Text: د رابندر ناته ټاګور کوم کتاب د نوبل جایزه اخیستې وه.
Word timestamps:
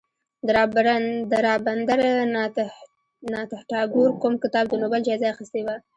د 0.47 1.33
رابندر 1.47 1.99
ناته 3.31 3.57
ټاګور 3.69 4.09
کوم 4.21 4.33
کتاب 4.43 4.65
د 4.69 4.73
نوبل 4.81 5.01
جایزه 5.07 5.27
اخیستې 5.33 5.61
وه. 5.65 5.75